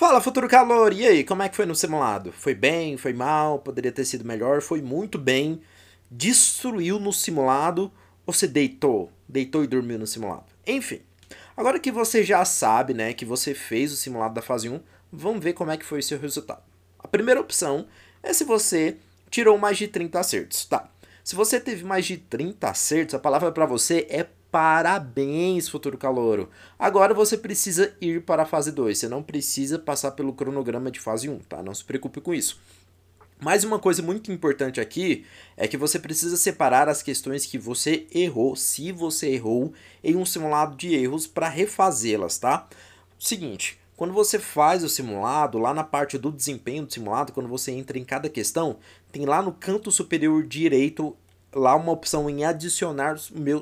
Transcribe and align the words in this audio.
Fala, 0.00 0.18
futuro 0.18 0.48
calor! 0.48 0.94
E 0.94 1.06
aí, 1.06 1.22
como 1.22 1.42
é 1.42 1.48
que 1.50 1.54
foi 1.54 1.66
no 1.66 1.74
simulado? 1.74 2.32
Foi 2.32 2.54
bem? 2.54 2.96
Foi 2.96 3.12
mal? 3.12 3.58
Poderia 3.58 3.92
ter 3.92 4.06
sido 4.06 4.24
melhor? 4.24 4.62
Foi 4.62 4.80
muito 4.80 5.18
bem? 5.18 5.60
Destruiu 6.10 6.98
no 6.98 7.12
simulado? 7.12 7.92
Ou 8.24 8.32
você 8.32 8.48
deitou? 8.48 9.12
Deitou 9.28 9.62
e 9.62 9.66
dormiu 9.66 9.98
no 9.98 10.06
simulado? 10.06 10.46
Enfim, 10.66 11.02
agora 11.54 11.78
que 11.78 11.92
você 11.92 12.24
já 12.24 12.42
sabe, 12.46 12.94
né, 12.94 13.12
que 13.12 13.26
você 13.26 13.52
fez 13.52 13.92
o 13.92 13.96
simulado 13.96 14.32
da 14.32 14.40
fase 14.40 14.70
1, 14.70 14.80
vamos 15.12 15.44
ver 15.44 15.52
como 15.52 15.70
é 15.70 15.76
que 15.76 15.84
foi 15.84 15.98
o 15.98 16.02
seu 16.02 16.18
resultado. 16.18 16.62
A 16.98 17.06
primeira 17.06 17.38
opção 17.38 17.86
é 18.22 18.32
se 18.32 18.42
você 18.42 18.96
tirou 19.28 19.58
mais 19.58 19.76
de 19.76 19.86
30 19.86 20.18
acertos, 20.18 20.64
tá? 20.64 20.88
Se 21.22 21.36
você 21.36 21.60
teve 21.60 21.84
mais 21.84 22.06
de 22.06 22.16
30 22.16 22.70
acertos, 22.70 23.14
a 23.14 23.18
palavra 23.18 23.52
para 23.52 23.66
você 23.66 24.06
é 24.08 24.26
Parabéns, 24.50 25.68
futuro 25.68 25.96
calouro. 25.96 26.50
Agora 26.78 27.14
você 27.14 27.36
precisa 27.36 27.94
ir 28.00 28.22
para 28.22 28.42
a 28.42 28.46
fase 28.46 28.72
2. 28.72 28.98
Você 28.98 29.08
não 29.08 29.22
precisa 29.22 29.78
passar 29.78 30.10
pelo 30.12 30.32
cronograma 30.32 30.90
de 30.90 30.98
fase 30.98 31.28
1, 31.28 31.38
tá? 31.40 31.62
Não 31.62 31.72
se 31.72 31.84
preocupe 31.84 32.20
com 32.20 32.34
isso. 32.34 32.60
Mais 33.40 33.64
uma 33.64 33.78
coisa 33.78 34.02
muito 34.02 34.30
importante 34.30 34.80
aqui 34.80 35.24
é 35.56 35.66
que 35.66 35.76
você 35.76 35.98
precisa 35.98 36.36
separar 36.36 36.88
as 36.88 37.02
questões 37.02 37.46
que 37.46 37.56
você 37.56 38.06
errou, 38.12 38.54
se 38.54 38.92
você 38.92 39.30
errou, 39.30 39.72
em 40.04 40.14
um 40.14 40.26
simulado 40.26 40.76
de 40.76 40.94
erros 40.94 41.26
para 41.26 41.48
refazê-las, 41.48 42.36
tá? 42.36 42.68
Seguinte, 43.18 43.78
quando 43.96 44.12
você 44.12 44.38
faz 44.38 44.82
o 44.82 44.88
simulado, 44.88 45.58
lá 45.58 45.72
na 45.72 45.84
parte 45.84 46.18
do 46.18 46.32
desempenho 46.32 46.84
do 46.84 46.92
simulado, 46.92 47.32
quando 47.32 47.48
você 47.48 47.70
entra 47.70 47.98
em 47.98 48.04
cada 48.04 48.28
questão, 48.28 48.76
tem 49.12 49.24
lá 49.24 49.40
no 49.40 49.52
canto 49.52 49.90
superior 49.90 50.42
direito 50.42 51.16
lá 51.54 51.74
uma 51.74 51.92
opção 51.92 52.28
em 52.28 52.44
adicionar, 52.44 53.16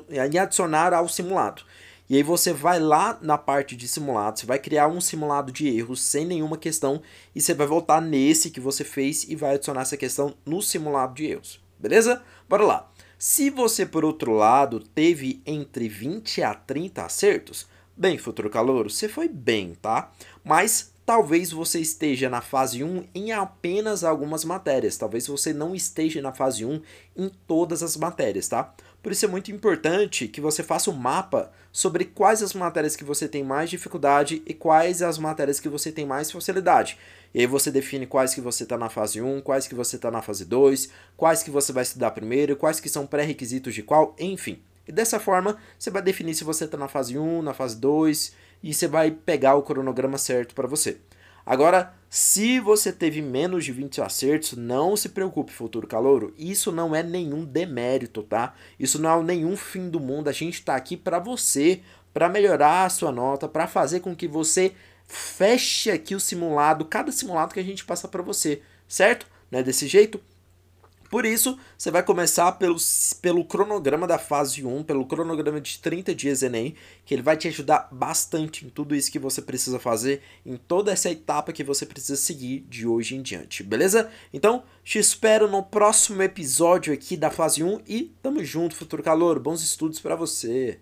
em 0.09 0.37
adicionar 0.37 0.93
ao 0.93 1.07
simulado. 1.07 1.63
E 2.09 2.15
aí 2.15 2.23
você 2.23 2.51
vai 2.51 2.79
lá 2.79 3.19
na 3.21 3.37
parte 3.37 3.75
de 3.75 3.87
simulado, 3.87 4.39
você 4.39 4.45
vai 4.47 4.57
criar 4.57 4.87
um 4.87 4.99
simulado 4.99 5.51
de 5.51 5.67
erros 5.67 6.01
sem 6.01 6.25
nenhuma 6.25 6.57
questão 6.57 7.01
e 7.35 7.41
você 7.41 7.53
vai 7.53 7.67
voltar 7.67 8.01
nesse 8.01 8.49
que 8.49 8.59
você 8.59 8.83
fez 8.83 9.25
e 9.29 9.35
vai 9.35 9.53
adicionar 9.53 9.81
essa 9.81 9.95
questão 9.95 10.33
no 10.43 10.59
simulado 10.59 11.13
de 11.13 11.25
erros. 11.25 11.61
Beleza? 11.77 12.23
Bora 12.47 12.63
lá. 12.63 12.91
Se 13.17 13.49
você, 13.49 13.85
por 13.85 14.03
outro 14.03 14.33
lado, 14.33 14.79
teve 14.79 15.41
entre 15.45 15.87
20 15.87 16.41
a 16.41 16.55
30 16.55 17.03
acertos, 17.03 17.67
bem, 17.95 18.17
futuro 18.17 18.49
calouro, 18.49 18.89
você 18.89 19.07
foi 19.07 19.27
bem, 19.27 19.75
tá? 19.79 20.11
Mas 20.43 20.91
talvez 21.09 21.51
você 21.51 21.79
esteja 21.79 22.29
na 22.29 22.39
fase 22.39 22.83
1 22.83 23.07
em 23.15 23.31
apenas 23.31 24.03
algumas 24.03 24.45
matérias, 24.45 24.95
talvez 24.95 25.25
você 25.25 25.51
não 25.51 25.73
esteja 25.73 26.21
na 26.21 26.31
fase 26.31 26.63
1 26.63 26.79
em 27.17 27.31
todas 27.47 27.81
as 27.81 27.97
matérias, 27.97 28.47
tá? 28.47 28.75
Por 29.01 29.11
isso 29.11 29.25
é 29.25 29.27
muito 29.27 29.51
importante 29.51 30.27
que 30.27 30.39
você 30.39 30.61
faça 30.61 30.91
um 30.91 30.93
mapa 30.93 31.51
sobre 31.71 32.05
quais 32.05 32.43
as 32.43 32.53
matérias 32.53 32.95
que 32.95 33.03
você 33.03 33.27
tem 33.27 33.43
mais 33.43 33.71
dificuldade 33.71 34.43
e 34.45 34.53
quais 34.53 35.01
as 35.01 35.17
matérias 35.17 35.59
que 35.59 35.67
você 35.67 35.91
tem 35.91 36.05
mais 36.05 36.31
facilidade. 36.31 36.95
E 37.33 37.39
aí 37.39 37.47
você 37.47 37.71
define 37.71 38.05
quais 38.05 38.35
que 38.35 38.41
você 38.41 38.61
está 38.61 38.77
na 38.77 38.87
fase 38.87 39.19
1, 39.19 39.41
quais 39.41 39.67
que 39.67 39.73
você 39.73 39.95
está 39.95 40.11
na 40.11 40.21
fase 40.21 40.45
2, 40.45 40.89
quais 41.17 41.41
que 41.41 41.49
você 41.49 41.73
vai 41.73 41.81
estudar 41.81 42.11
primeiro, 42.11 42.55
quais 42.55 42.79
que 42.79 42.87
são 42.87 43.07
pré-requisitos 43.07 43.73
de 43.73 43.81
qual, 43.81 44.15
enfim. 44.19 44.61
E 44.87 44.91
dessa 44.91 45.19
forma, 45.19 45.57
você 45.77 45.89
vai 45.89 46.03
definir 46.03 46.35
se 46.35 46.43
você 46.43 46.65
está 46.65 46.77
na 46.77 46.87
fase 46.87 47.17
1, 47.17 47.41
na 47.41 47.53
fase 47.55 47.77
2, 47.77 48.33
e 48.61 48.73
você 48.73 48.87
vai 48.87 49.11
pegar 49.11 49.55
o 49.55 49.63
cronograma 49.63 50.17
certo 50.17 50.53
para 50.53 50.67
você. 50.67 50.97
Agora, 51.45 51.93
se 52.09 52.59
você 52.59 52.91
teve 52.91 53.21
menos 53.21 53.65
de 53.65 53.71
20 53.71 54.01
acertos, 54.01 54.53
não 54.57 54.95
se 54.95 55.09
preocupe, 55.09 55.51
futuro 55.51 55.87
calouro. 55.87 56.33
Isso 56.37 56.71
não 56.71 56.95
é 56.95 57.01
nenhum 57.01 57.43
demérito, 57.43 58.21
tá? 58.21 58.53
Isso 58.79 58.99
não 59.01 59.21
é 59.21 59.23
nenhum 59.23 59.57
fim 59.57 59.89
do 59.89 59.99
mundo. 59.99 60.27
A 60.27 60.31
gente 60.31 60.55
está 60.55 60.75
aqui 60.75 60.95
para 60.95 61.17
você, 61.17 61.81
para 62.13 62.29
melhorar 62.29 62.85
a 62.85 62.89
sua 62.89 63.11
nota, 63.11 63.47
para 63.47 63.67
fazer 63.67 63.99
com 64.01 64.15
que 64.15 64.27
você 64.27 64.73
feche 65.07 65.89
aqui 65.89 66.13
o 66.13 66.19
simulado, 66.19 66.85
cada 66.85 67.11
simulado 67.11 67.53
que 67.53 67.59
a 67.59 67.63
gente 67.63 67.83
passa 67.83 68.07
para 68.07 68.21
você, 68.21 68.61
certo? 68.87 69.25
Não 69.49 69.59
é 69.59 69.63
desse 69.63 69.87
jeito? 69.87 70.21
Por 71.09 71.25
isso, 71.25 71.57
você 71.77 71.89
vai 71.89 72.03
começar 72.03 72.51
pelo, 72.53 72.77
pelo 73.21 73.43
cronograma 73.43 74.05
da 74.05 74.19
fase 74.19 74.63
1, 74.63 74.83
pelo 74.83 75.05
cronograma 75.05 75.59
de 75.59 75.79
30 75.79 76.13
dias 76.13 76.43
Enem, 76.43 76.75
que 77.03 77.15
ele 77.15 77.23
vai 77.23 77.35
te 77.35 77.47
ajudar 77.47 77.89
bastante 77.91 78.65
em 78.65 78.69
tudo 78.69 78.95
isso 78.95 79.11
que 79.11 79.17
você 79.17 79.41
precisa 79.41 79.79
fazer, 79.79 80.21
em 80.45 80.55
toda 80.55 80.91
essa 80.91 81.09
etapa 81.09 81.51
que 81.51 81.63
você 81.63 81.85
precisa 81.85 82.15
seguir 82.15 82.65
de 82.69 82.85
hoje 82.85 83.15
em 83.15 83.21
diante, 83.21 83.63
beleza? 83.63 84.11
Então, 84.31 84.63
te 84.83 84.99
espero 84.99 85.49
no 85.49 85.63
próximo 85.63 86.21
episódio 86.21 86.93
aqui 86.93 87.17
da 87.17 87.31
fase 87.31 87.63
1 87.63 87.81
e 87.87 88.13
tamo 88.21 88.43
junto, 88.43 88.75
futuro 88.75 89.01
calor. 89.01 89.39
Bons 89.39 89.63
estudos 89.63 89.99
para 89.99 90.15
você! 90.15 90.79